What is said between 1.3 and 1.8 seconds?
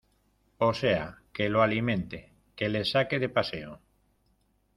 que lo